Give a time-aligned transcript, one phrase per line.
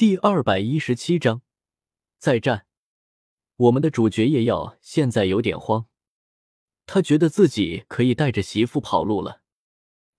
[0.00, 1.42] 第二百一十七章
[2.16, 2.64] 再战。
[3.56, 5.88] 我们的主角叶耀现在有点慌，
[6.86, 9.42] 他觉得自己可以带着媳妇跑路了。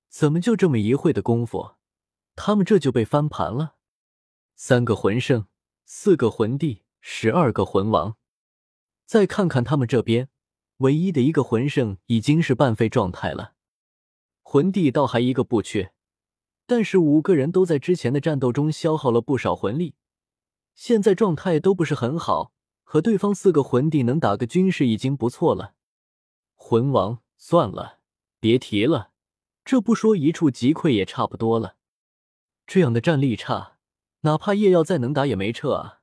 [0.08, 1.78] 怎么就这么一会的功夫，
[2.36, 3.78] 他们这就被翻盘了？
[4.54, 5.48] 三个魂圣，
[5.84, 8.18] 四个魂帝，十二个魂王。
[9.08, 10.30] 再看看他们这边，
[10.78, 13.56] 唯一的一个魂圣已经是半废状态了，
[14.44, 15.92] 魂帝倒还一个不缺。
[16.66, 19.96] 但是五个人都在之前的战斗中消耗了不少魂力，
[20.74, 25.74] 现在状态都不是很好，和对方四个魂帝能打个均势已经不错了。
[26.56, 28.00] 魂王算了，
[28.40, 29.12] 别提了，
[29.66, 31.76] 这不说一触即溃也差不多了。
[32.66, 33.78] 这样的战力差，
[34.22, 36.00] 哪怕叶耀再能打也没撤啊。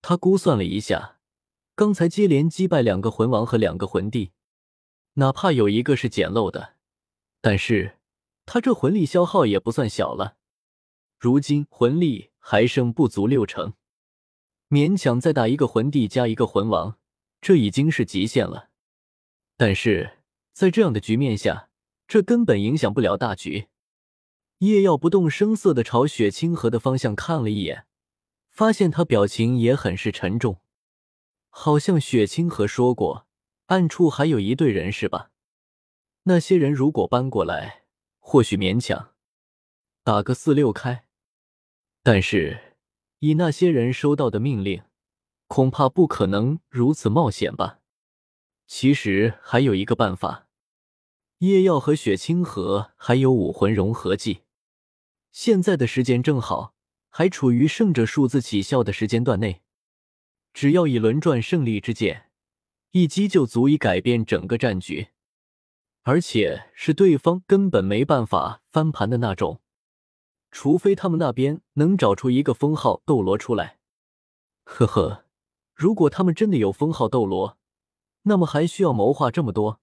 [0.00, 1.18] 他估算了一下，
[1.74, 4.32] 刚才接连击败两个魂王和两个魂帝，
[5.14, 6.76] 哪怕有一个是捡漏的，
[7.42, 7.98] 但是。
[8.52, 10.36] 他这魂力消耗也不算小了，
[11.18, 13.72] 如今魂力还剩不足六成，
[14.68, 16.98] 勉强再打一个魂帝加一个魂王，
[17.40, 18.68] 这已经是极限了。
[19.56, 20.18] 但是
[20.52, 21.70] 在这样的局面下，
[22.06, 23.68] 这根本影响不了大局。
[24.58, 27.86] 叶耀不动声色的朝雪清河的方向看了一眼，
[28.50, 30.60] 发现他表情也很是沉重，
[31.48, 33.26] 好像雪清河说过，
[33.68, 35.30] 暗处还有一队人是吧？
[36.24, 37.81] 那些人如果搬过来。
[38.24, 39.14] 或许勉强
[40.04, 41.04] 打个四六开，
[42.04, 42.76] 但是
[43.18, 44.82] 以那些人收到的命令，
[45.48, 47.80] 恐怕不可能如此冒险吧。
[48.66, 50.48] 其实还有一个办法，
[51.38, 54.42] 叶耀和雪清河还有武魂融合技，
[55.32, 56.74] 现在的时间正好，
[57.10, 59.62] 还处于胜者数字起效的时间段内，
[60.54, 62.30] 只要以轮转胜利之剑
[62.92, 65.08] 一击，就足以改变整个战局。
[66.02, 69.60] 而且是对方根本没办法翻盘的那种，
[70.50, 73.78] 除非他们那边能找出一个封号斗罗出来。
[74.64, 75.24] 呵呵，
[75.74, 77.56] 如果他们真的有封号斗罗，
[78.22, 79.80] 那么还需要谋划这么多？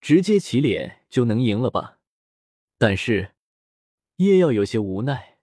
[0.00, 1.98] 直接起脸就能赢了吧？
[2.78, 3.34] 但是
[4.16, 5.38] 叶耀有些无奈，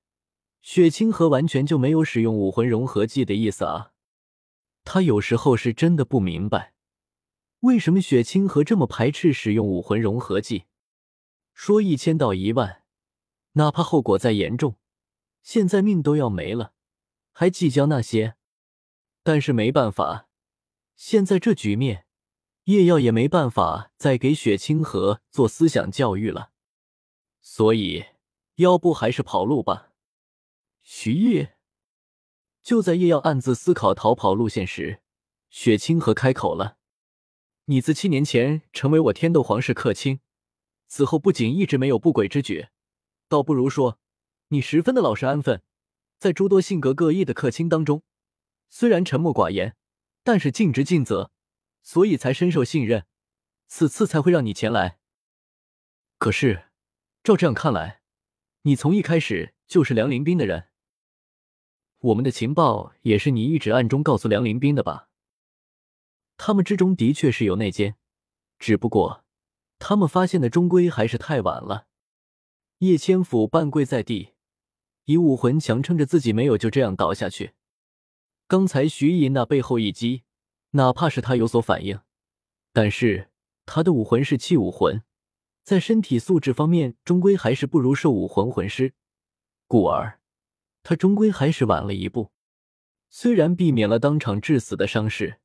[0.62, 3.92] 雪清河完全就没有使用武魂融合技的意思啊！
[4.84, 6.74] 他有时候是真的不明白。
[7.62, 10.66] 为什么雪清河这么排斥使用武魂融合技？
[11.54, 12.84] 说一千道一万，
[13.54, 14.76] 哪怕后果再严重，
[15.42, 16.74] 现在命都要没了，
[17.32, 18.36] 还计较那些？
[19.24, 20.30] 但是没办法，
[20.96, 22.06] 现在这局面，
[22.66, 26.52] 叶耀也没办法再给雪清河做思想教育了。
[27.42, 28.06] 所以，
[28.56, 29.92] 要不还是跑路吧？
[30.84, 31.56] 徐烨。
[32.62, 35.02] 就在叶耀暗自思考逃跑路线时，
[35.50, 36.77] 雪清河开口了。
[37.70, 40.22] 你自七年前成为我天斗皇室客卿，
[40.88, 42.70] 此后不仅一直没有不轨之举，
[43.28, 44.00] 倒不如说
[44.48, 45.62] 你十分的老实安分。
[46.18, 48.04] 在诸多性格各异的客卿当中，
[48.70, 49.76] 虽然沉默寡言，
[50.24, 51.30] 但是尽职尽责，
[51.84, 53.06] 所以才深受信任，
[53.68, 55.00] 此次才会让你前来。
[56.18, 56.70] 可是，
[57.22, 58.02] 照这样看来，
[58.62, 60.70] 你从一开始就是梁林斌的人，
[62.00, 65.07] 我们的情报也是你一直暗中告诉梁林斌的吧？
[66.38, 67.96] 他们之中的确是有内奸，
[68.60, 69.26] 只不过
[69.80, 71.88] 他们发现的终归还是太晚了。
[72.80, 74.34] 叶千府半跪在地，
[75.06, 77.54] 以武魂强撑着自己没有就这样倒下去。
[78.48, 80.24] 刚才徐毅那背后一击，
[80.72, 82.00] 哪怕是他有所反应，
[82.72, 83.30] 但是
[83.66, 85.02] 他的武魂是气武魂，
[85.64, 88.94] 在身体素质方面终归还是不如兽武魂魂师，
[89.68, 90.22] 故而
[90.84, 92.32] 他终归还是晚了一步。
[93.10, 95.40] 虽然避免了当场致死的伤势。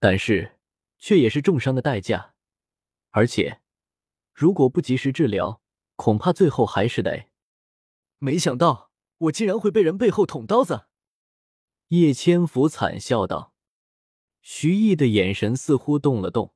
[0.00, 0.58] 但是，
[0.98, 2.34] 却也是重伤的代价，
[3.10, 3.60] 而且，
[4.32, 5.60] 如果不及时治疗，
[5.94, 7.28] 恐怕最后还是得……
[8.18, 10.86] 没想到我竟然会被人背后捅刀子！
[11.88, 13.54] 叶千福惨笑道。
[14.40, 16.54] 徐毅的眼神似乎动了动，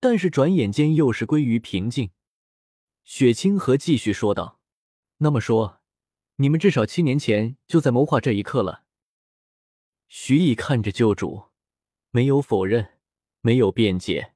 [0.00, 2.12] 但是转眼间又是归于平静。
[3.04, 4.58] 雪清河继续说道
[5.18, 5.82] ：“那么说，
[6.36, 8.84] 你们至少七年前就在谋划这一刻了？”
[10.08, 11.49] 徐毅看着旧主。
[12.12, 12.98] 没有否认，
[13.40, 14.34] 没有辩解，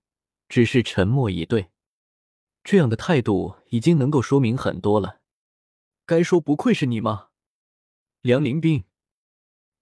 [0.48, 1.70] 只是沉默以对。
[2.62, 5.20] 这样的态度已经能够说明很多了。
[6.06, 7.30] 该说不愧是你吗，
[8.20, 8.84] 梁林斌？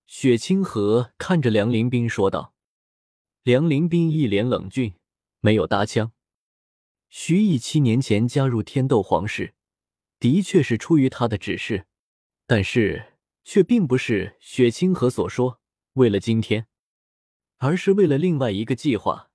[0.06, 2.54] 雪清河看着梁林斌说道。
[3.42, 4.94] 梁林斌一脸冷峻，
[5.40, 6.12] 没有搭腔。
[7.08, 9.54] 徐毅七年前加入天斗皇室，
[10.18, 11.86] 的确是出于他的指示，
[12.46, 15.60] 但是却并不是雪清河所说
[15.94, 16.66] 为了今天。
[17.64, 19.30] 而是为了另外一个计划，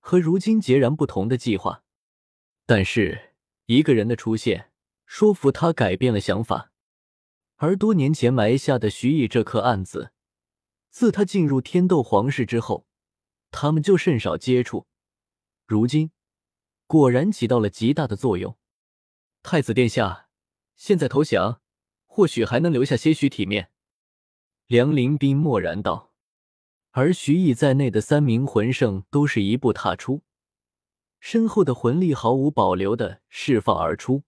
[0.00, 1.84] 和如今截然不同的计划。
[2.64, 3.34] 但是
[3.66, 4.72] 一个人的出现，
[5.04, 6.72] 说服他改变了想法。
[7.56, 10.12] 而多年前埋下的徐毅这颗案子，
[10.88, 12.86] 自他进入天斗皇室之后，
[13.50, 14.86] 他们就甚少接触。
[15.66, 16.10] 如今，
[16.86, 18.56] 果然起到了极大的作用。
[19.42, 20.30] 太子殿下，
[20.74, 21.60] 现在投降，
[22.06, 23.70] 或许还能留下些许体面。
[24.68, 26.07] 梁林斌默然道。
[26.90, 30.22] 而徐毅在内的三名魂圣都是一步踏出，
[31.20, 34.24] 身后的魂力毫无保留的释放而出。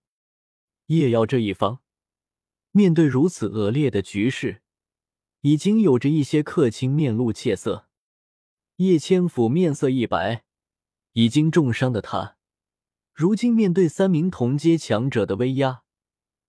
[0.87, 1.81] 叶耀这一方，
[2.73, 4.63] 面对如此恶劣的局势，
[5.41, 7.89] 已经有着一些客卿面露怯色。
[8.77, 10.45] 叶千府面色一白。
[11.15, 12.37] 已经重伤的他，
[13.13, 15.83] 如今面对三名同阶强者的威压，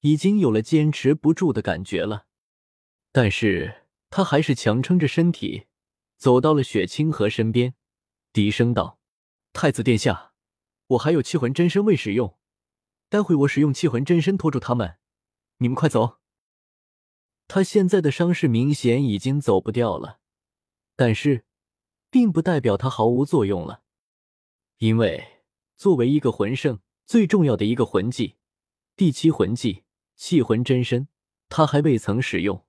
[0.02, 2.28] 已经有了坚持不住的感觉了。
[3.12, 5.66] 但是他还是强撑着身体，
[6.22, 7.74] 走到了雪清河身边，
[8.32, 9.00] 低声道
[9.54, 10.34] ：“太子殿下，
[10.90, 12.38] 我还有气魂真身未使用，
[13.10, 15.00] 待会我使用气魂真身拖住他们，
[15.58, 16.20] 你们快走。”
[17.50, 20.20] 他现在的伤势明显已经走不掉了，
[20.96, 21.44] 但是
[22.12, 23.82] 并不代表他毫无作用了。
[24.78, 25.42] 因为
[25.76, 28.36] 作为一个魂圣，最重要的一个魂技——
[28.96, 29.86] 第七魂技
[30.16, 31.08] 气魂真身，
[31.50, 32.64] 他还未曾使用。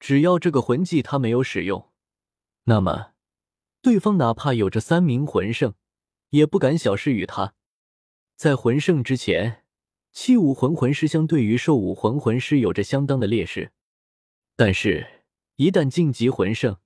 [0.00, 1.90] 只要这个魂技他没有使用，
[2.64, 3.12] 那么
[3.82, 5.74] 对方哪怕有着三名魂圣，
[6.30, 7.54] 也不敢小视于他。
[8.36, 9.64] 在魂圣之前，
[10.10, 13.72] 器武魂魂师相对于兽武魂魂师有着相当的劣势，
[14.56, 15.24] 但是，
[15.56, 16.78] 一旦晋级魂圣，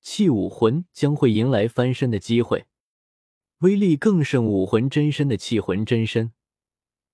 [0.00, 2.66] 器武魂将会迎来翻身的机会。
[3.58, 6.32] 威力更胜武魂真身的气魂真身，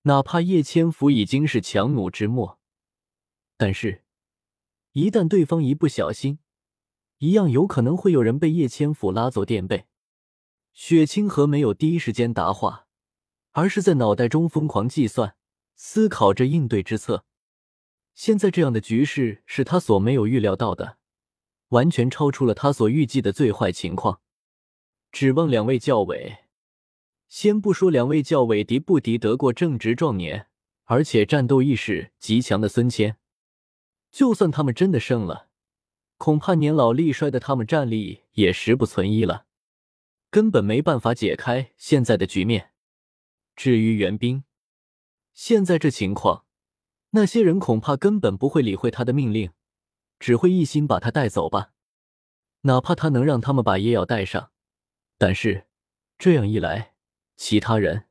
[0.03, 2.59] 哪怕叶千福已经是强弩之末，
[3.57, 4.03] 但是，
[4.93, 6.39] 一旦对方一不小心，
[7.25, 9.85] 一样有可能会有人被叶千福拉走垫背。
[10.73, 12.85] 雪清河没有第一时间答话，
[13.53, 15.35] 而是在脑袋中疯狂计算，
[15.73, 17.25] 思考着应对之策。
[18.13, 20.97] 现在这样的局势是他所没有预料到的，
[21.69, 24.21] 完全超出了他所预计的最坏情况。
[25.11, 26.39] 指望两位教委，
[27.27, 30.47] 先不说两位教委敌不敌得过正值壮年
[30.83, 33.17] 而且战斗意识极强的孙谦，
[34.11, 35.44] 就算他们真的胜了，
[36.17, 39.45] 恐怕年老力衰的他们战力也十不存一了，
[40.29, 42.71] 根本没办法解开现在的局面。
[43.55, 44.43] 至于援兵，
[45.33, 46.45] 现在这情况，
[47.11, 49.51] 那些人恐怕根本不会理会他的命令，
[50.19, 51.73] 只会一心把他带走吧。
[52.61, 54.51] 哪怕他能让他们把叶瑶带上。
[55.17, 55.67] 但是，
[56.17, 56.95] 这样一来，
[57.37, 58.07] 其他人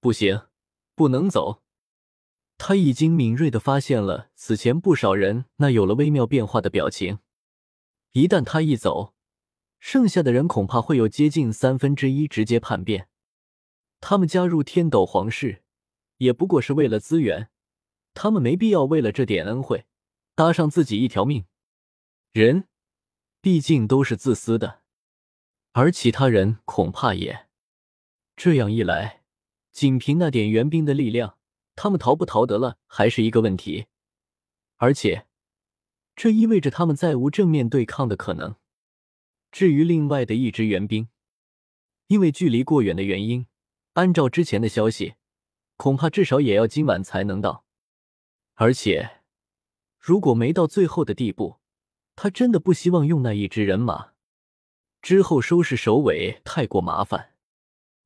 [0.00, 0.42] 不行，
[0.94, 1.62] 不能走。
[2.68, 7.20] 他已经敏锐的发现了此前不少人那有了微妙变化的表情。
[8.10, 9.14] 一旦他一走，
[9.78, 13.06] 剩下的人恐怕会有接近三分之一直接叛变。
[14.00, 15.62] 他们加入天斗皇室，
[16.16, 17.50] 也不过是为了资源，
[18.14, 19.86] 他们没必要为了这点恩惠，
[20.34, 21.44] 搭上自己一条命。
[22.32, 22.66] 人，
[23.40, 24.82] 毕竟都是自私的。
[25.70, 27.46] 而其他人恐怕也
[28.34, 29.22] 这样一来，
[29.70, 31.38] 仅凭那点援兵的力量，
[31.76, 33.86] 他们逃不逃得了还是一个问题。
[34.78, 35.26] 而且，
[36.16, 38.56] 这意味着他们再无正面对抗的可能。
[39.52, 41.08] 至于另外的一支援兵，
[42.08, 43.46] 因为距离过远的原因，
[43.94, 45.14] 按照之前的消息，
[45.76, 47.64] 恐怕至少也要今晚才能到。
[48.54, 49.22] 而且，
[49.98, 51.56] 如果没到最后的地步，
[52.14, 54.12] 他真的不希望用那一支人马。
[55.02, 57.34] 之后收拾首尾太过麻烦，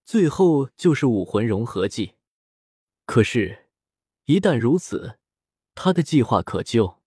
[0.05, 2.15] 最后就是武魂融合技。
[3.13, 3.67] 可是，
[4.27, 5.19] 一旦如此，
[5.75, 7.01] 他的计划可就……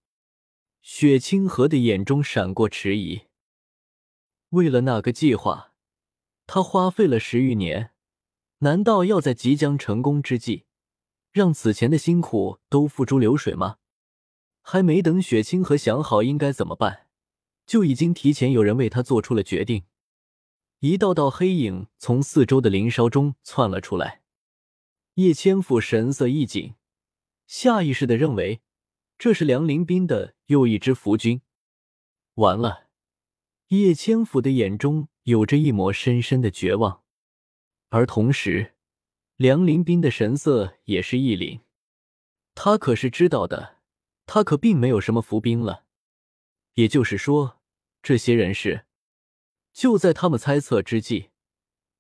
[0.82, 3.22] 雪清河的眼中闪过迟疑。
[4.50, 5.72] 为了那个计划，
[6.46, 7.92] 他花费了十余年，
[8.58, 10.66] 难道要在即将成功之际，
[11.32, 13.78] 让此前的辛苦都付诸流水吗？
[14.62, 17.08] 还没等雪清河想好应该怎么办。
[17.66, 19.86] 就已经提前有人为他做出了决定，
[20.80, 24.23] 一道道黑影从四周的林梢中窜了出来。
[25.16, 26.74] 叶千府神色一紧，
[27.46, 28.62] 下意识的认为
[29.20, 31.42] 这是梁林斌的又一支伏军。
[32.36, 32.88] 完了！
[33.68, 37.04] 叶千府的眼中有着一抹深深的绝望，
[37.90, 38.74] 而同时，
[39.36, 41.62] 梁林斌的神色也是一凛。
[42.56, 43.82] 他可是知道的，
[44.26, 45.86] 他可并没有什么伏兵了。
[46.74, 47.62] 也就是说，
[48.02, 48.88] 这些人是
[49.72, 51.30] 就在他们猜测之际，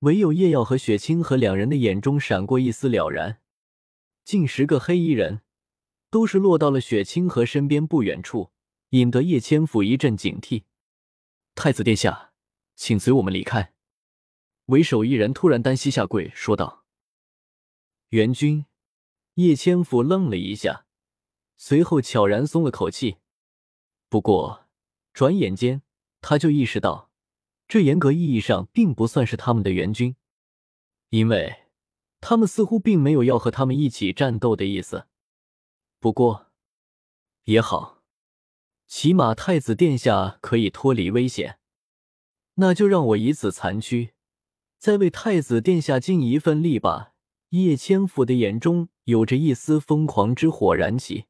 [0.03, 3.41] 唯有叶耀和雪清河两人的眼中闪过一丝了然。
[4.25, 5.41] 近十个黑衣人
[6.09, 8.51] 都是落到了雪清河身边不远处，
[8.89, 10.63] 引得叶千府一阵警惕。
[11.55, 12.33] 太子殿下，
[12.75, 13.73] 请随我们离开。
[14.65, 16.83] 为首一人突然单膝下跪说道
[18.09, 18.65] ：“援军。”
[19.35, 20.85] 叶千府愣了一下，
[21.57, 23.17] 随后悄然松了口气。
[24.09, 24.67] 不过，
[25.13, 25.81] 转眼间
[26.21, 27.09] 他就意识到，
[27.73, 30.15] 这严格意义上并不算是他们的援军，
[31.09, 31.63] 因为
[32.21, 35.07] 他们似乎并没有要和他们一起战斗的意思。
[35.99, 36.51] 不过，
[37.45, 38.03] 也好，
[38.85, 41.57] 起码太子殿下可以脱离危险。
[42.57, 44.13] 那就让我以此残躯，
[44.77, 47.13] 再为太子殿下尽一份力吧。
[47.49, 51.25] 叶千府的眼中有着一丝疯狂之火燃起，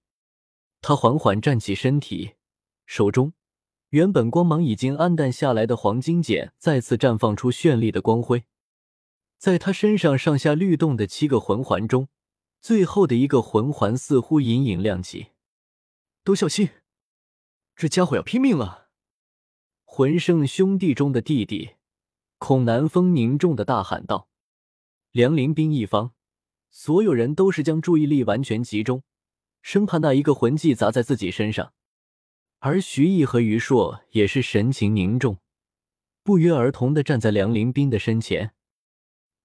[0.81, 2.33] 他缓缓站起身体。
[2.85, 3.31] 手中
[3.93, 8.45] 原本光芒已经暗淡下来的黄金剑再次绽放出绚丽的光辉，
[9.37, 12.07] 在他身上上下律动的七个魂环中，
[12.59, 15.27] 最后的一个魂环似乎隐隐亮起。
[16.23, 16.69] 都小心，
[17.75, 18.87] 这家伙要拼命了！
[19.83, 21.73] 魂圣兄弟中的弟弟
[22.39, 24.27] 孔南风凝重的大喊道
[25.13, 26.13] ：“梁林兵一方，
[26.71, 29.03] 所有人都是将注意力完全集中，
[29.61, 31.73] 生怕那一个魂技砸在自己身上。”
[32.65, 35.39] 而徐毅和于硕也是神情凝重，
[36.23, 38.53] 不约而同的站在梁林斌的身前。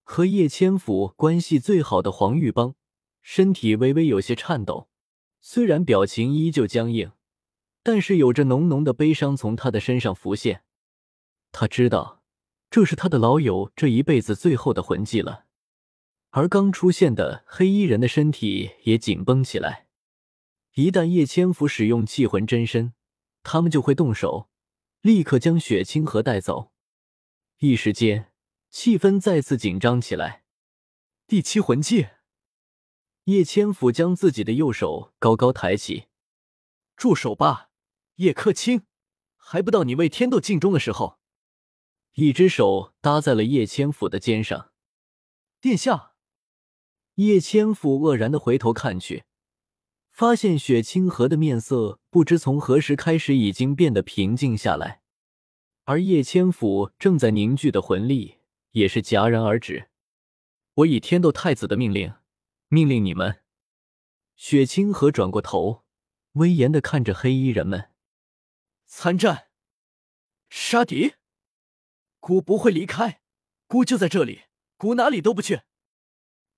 [0.04, 2.76] 和叶千府关系最好的黄玉邦，
[3.20, 4.88] 身体微微有些颤抖，
[5.40, 7.10] 虽然表情依旧僵硬，
[7.82, 10.62] 但是有着浓浓的悲伤从他的身上浮现。
[11.50, 12.22] 他知道，
[12.70, 15.46] 这是他的老友这一辈子最后的魂技了。
[16.30, 19.88] 而刚出现的黑衣人的身体也紧绷起来，
[20.76, 22.92] 一旦叶千府使用气魂真身。
[23.50, 24.50] 他们就会动手，
[25.00, 26.70] 立刻将雪清河带走。
[27.60, 28.30] 一时间，
[28.68, 30.44] 气氛再次紧张起来。
[31.26, 32.08] 第七魂技，
[33.24, 36.08] 叶千府将自己的右手高高抬起。
[36.94, 37.70] 住手吧，
[38.16, 38.82] 叶克清！
[39.38, 41.18] 还不到你为天斗尽忠的时候。
[42.16, 44.72] 一只手搭在了叶千府的肩上。
[45.58, 46.12] 殿下，
[47.14, 49.24] 叶千府愕然的回头看去。
[50.18, 55.00] 发现雪清河的面色不知从何时开始已经变得平静下来，
[55.84, 58.38] 而叶千府正在凝聚的魂力
[58.72, 59.90] 也是戛然而止。
[60.74, 62.14] 我以天斗太子的命令，
[62.66, 63.44] 命令你们。
[64.34, 65.84] 雪清河转过头，
[66.32, 67.90] 威严的看着黑衣人们
[68.86, 69.50] ：“参战，
[70.50, 71.12] 杀敌！
[72.18, 73.20] 姑不会离开，
[73.68, 74.46] 姑就在这里，
[74.76, 75.60] 姑哪里都不去。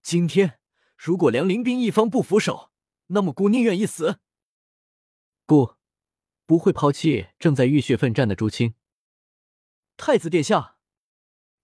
[0.01, 0.59] 今天
[0.97, 2.69] 如果梁林兵一方不服手。”
[3.13, 4.21] 那么，姑宁愿一死，
[5.45, 5.75] 不，
[6.47, 8.75] 不会抛弃正在浴血奋战的朱青。
[9.97, 10.77] 太子殿下，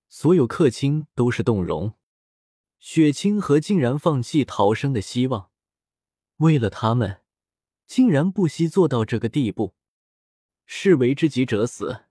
[0.09, 1.95] 所有客卿都是动容。
[2.81, 5.53] 雪清河竟然放弃逃生的希望，
[6.39, 7.23] 为了他们，
[7.87, 9.77] 竟然不惜做到这个地步。
[10.65, 12.07] 士为知己者死。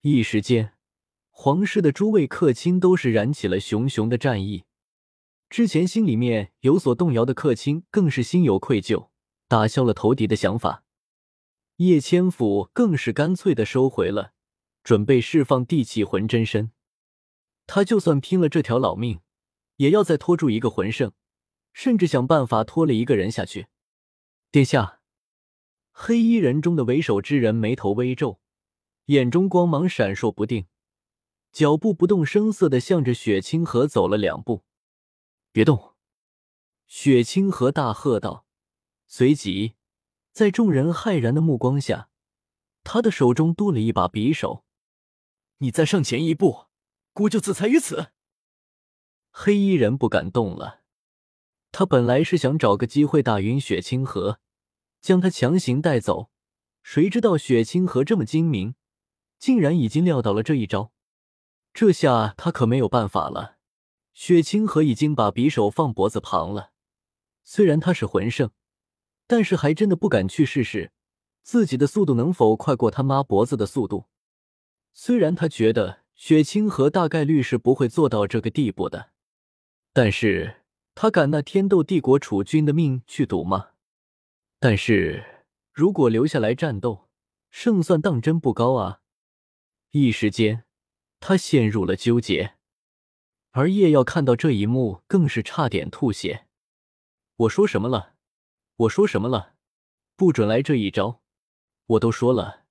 [0.00, 0.76] 一时间，
[1.28, 4.64] 皇室的诸位客卿都是燃起了熊熊的战意。
[5.50, 9.08] 之前心里面有所动摇的客卿更是心有愧疚，
[9.48, 10.84] 打消了投敌的想法。
[11.78, 14.32] 叶千府更是干脆的收回了，
[14.84, 16.70] 准备释放地气魂真身。
[17.66, 19.20] 他就算拼了这条老命，
[19.78, 21.10] 也要再拖住一个魂圣，
[21.72, 23.66] 甚至想办法拖了一个人下去。
[24.52, 25.00] 殿下，
[25.90, 28.38] 黑衣人中的为首之人眉头微皱，
[29.06, 30.66] 眼中光芒闪烁不定，
[31.50, 34.62] 脚步不动声色的向着雪清河走了两步。
[35.52, 35.94] 别动！
[36.86, 38.46] 雪清河大喝道。
[39.08, 39.74] 随即，
[40.30, 42.08] 在众人骇然的目光下，
[42.84, 44.64] 他的手中多了一把匕首。
[45.58, 46.66] 你再上前一步，
[47.12, 48.12] 姑就自裁于此。
[49.32, 50.82] 黑衣人不敢动了。
[51.72, 54.40] 他本来是想找个机会打晕雪清河，
[55.00, 56.30] 将他强行带走。
[56.82, 58.76] 谁知道雪清河这么精明，
[59.38, 60.92] 竟然已经料到了这一招。
[61.74, 63.58] 这下他可没有办法了。
[64.12, 66.72] 雪清河已经把匕首放脖子旁了，
[67.42, 68.50] 虽然他是魂圣，
[69.26, 70.92] 但是还真的不敢去试试
[71.42, 74.06] 自己的速度能否快过他妈脖子的速度。
[74.92, 79.10] 虽然他觉得雪清河大概率是不会做到这个地步的，
[79.92, 80.62] 但是
[80.94, 83.70] 他敢拿天斗帝国储君的命去赌吗？
[84.58, 87.08] 但是如果留下来战斗，
[87.48, 89.00] 胜算当真不高啊！
[89.92, 90.64] 一时间，
[91.20, 92.56] 他陷入了纠结。
[93.52, 96.46] 而叶耀看到这一幕，更是差点吐血。
[97.36, 98.14] 我说什么了？
[98.76, 99.54] 我说什么了？
[100.14, 101.20] 不准来这一招！
[101.86, 102.64] 我都说了，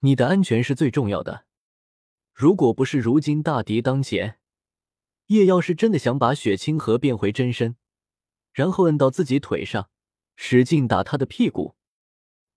[0.00, 1.46] 你的安全是最重要的。
[2.34, 4.38] 如果不是如今大敌当前，
[5.26, 7.76] 叶耀是真的想把雪清河变回真身，
[8.52, 9.88] 然后摁到自己腿上，
[10.36, 11.76] 使劲打他的屁股。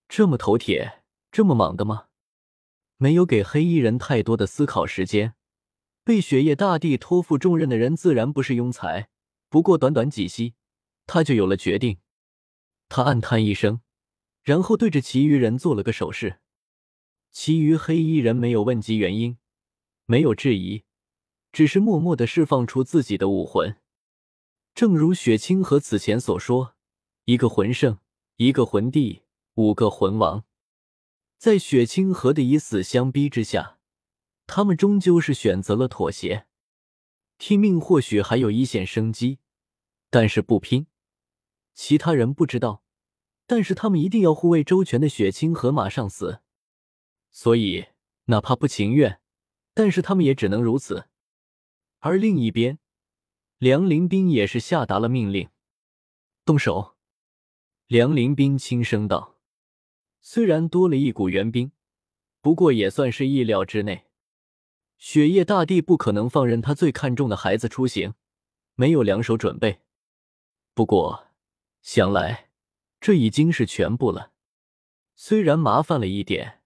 [0.10, 2.08] 这么头铁，这么莽的吗？
[2.98, 5.36] 没有给黑衣人太多的思考时间。
[6.03, 9.10] 被雪夜大帝托付重任的人自然不是庸才，
[9.50, 10.55] 不过短短几息，
[11.05, 12.00] 他就有了决定。
[12.89, 13.81] 他暗叹一声，
[14.43, 16.39] 然后对着其余人做了个手势。
[17.31, 19.38] 其余黑衣人没有问及原因，
[20.05, 20.83] 没有质疑，
[21.51, 23.77] 只是默默的释放出自己的武魂。
[24.75, 26.75] 正如雪清河此前所说，
[27.25, 28.00] 一个魂圣，
[28.36, 29.24] 一个魂帝，
[29.55, 30.43] 五个魂王。
[31.38, 33.73] 在雪清河的以死相逼之下，
[34.55, 36.45] 他们终究是选择了妥协。
[37.38, 39.39] 拼命或许还有一线生机，
[40.12, 40.86] 但是不拼，
[41.74, 42.83] 其他人不知道，
[43.48, 46.41] 但是他们一定要护卫周全的雪清河马上死。
[47.31, 47.88] 所以，
[48.25, 49.19] 哪怕不情愿，
[49.74, 51.07] 但是他们也只能如此。
[51.98, 52.77] 而另一边，
[53.57, 55.50] 梁林斌也是下达了命令
[56.45, 56.95] ：“动手。”
[57.89, 59.39] 梁林斌轻声道。
[60.22, 61.72] 虽然多了一股援兵，
[62.39, 64.05] 不过也算是意料之内。
[65.05, 68.13] 雪夜大帝不可能放任他最看重的孩子出行，
[68.75, 69.81] 没有两手准备。
[70.74, 71.27] 不过
[71.81, 72.50] 想来，
[73.01, 74.31] 这已经是全部了。
[75.13, 76.62] 虽然麻烦了一点，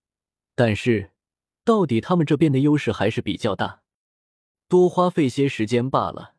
[0.53, 1.13] 但是
[1.63, 3.82] 到底他们这边的优势还是比较大，
[4.67, 6.36] 多花费些时间罢了。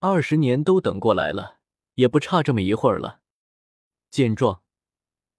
[0.00, 1.60] 二十年都等过来了，
[1.94, 3.22] 也不差这么一会儿了。
[4.10, 4.62] 见状。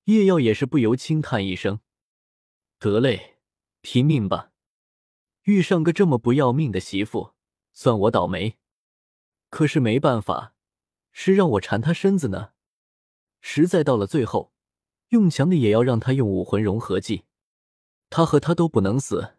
[0.06, 1.82] 叶耀也是不由轻叹一声
[2.80, 3.38] ：“得嘞，
[3.82, 4.49] 拼命吧！
[5.44, 7.34] 遇上个这么不要命的媳妇，
[7.74, 8.58] 算我倒霉。
[9.50, 10.54] 可是没办法，
[11.12, 12.54] 是让我缠他身子呢。
[13.42, 14.54] 实在到了最后，
[15.10, 17.26] 用强的也要让他用武魂融合技，
[18.10, 19.36] 他和他都不能死。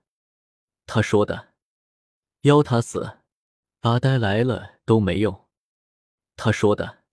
[0.87, 1.55] 他说的，
[2.43, 3.19] 邀他死，
[3.81, 5.47] 阿呆来了都没用。
[6.37, 7.05] 他说的，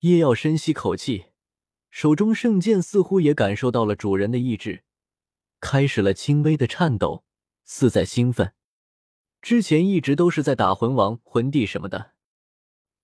[0.00, 1.26] 叶耀深吸口气。”
[1.92, 4.82] 手中圣剑似乎也感受到了主人的意志，
[5.60, 7.22] 开始了轻微的颤抖，
[7.64, 8.52] 似在兴奋。
[9.40, 12.12] 之前一直都是在打魂王、魂帝什么的，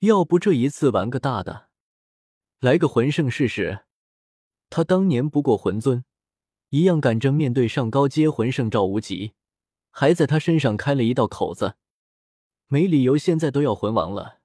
[0.00, 1.68] 要不这一次玩个大的，
[2.60, 3.86] 来个魂圣试试。
[4.70, 6.04] 他当年不过魂尊，
[6.70, 9.32] 一样敢正面对上高阶魂圣赵无极，
[9.90, 11.74] 还在他身上开了一道口子，
[12.66, 14.40] 没理由现在都要魂王了，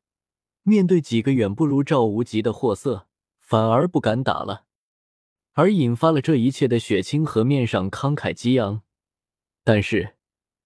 [0.62, 3.08] 面对几个远不如赵无极的货色。
[3.46, 4.64] 反而不敢打了，
[5.52, 8.83] 而引发了这一切的雪清河面上慷慨激昂，
[9.64, 10.16] 但是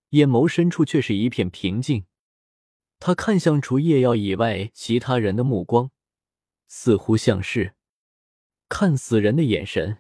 [0.10, 2.06] 眼眸深处却是一片平静。
[3.00, 5.92] 他看向除夜耀以外其他人的目光，
[6.68, 7.76] 似乎像是
[8.68, 10.00] 看死人的眼神。